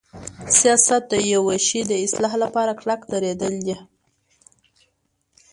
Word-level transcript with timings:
سیاست 0.57 1.03
د 1.11 1.13
یوشی 1.31 1.81
د 1.87 1.91
اصلاح 2.05 2.33
لپاره 2.43 2.71
کلک 2.79 3.01
دریدل 3.11 3.55
دی. 3.67 3.77